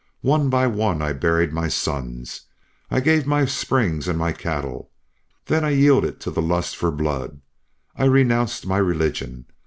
[0.23, 2.47] "One by one I buried my sons.
[2.89, 4.89] I gave my springs and my cattle.
[5.45, 7.39] Then I yielded to the lust for blood.
[7.95, 9.45] I renounced my religion.